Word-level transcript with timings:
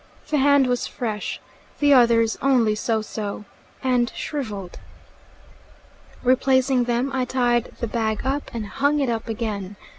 The 0.29 0.37
hand 0.39 0.65
was 0.65 0.87
fresh, 0.87 1.39
the 1.79 1.93
others 1.93 2.35
only 2.41 2.73
so 2.73 3.03
so, 3.03 3.45
and 3.83 4.11
shrivelled. 4.15 4.79
Replacing 6.23 6.85
them 6.85 7.11
I 7.13 7.23
tied 7.23 7.71
the 7.79 7.85
bag 7.85 8.21
up, 8.25 8.49
and 8.51 8.65
hung 8.65 8.99
it 8.99 9.09
up 9.11 9.29
again. 9.29 9.75